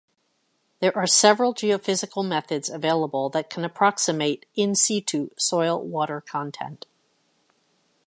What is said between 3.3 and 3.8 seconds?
can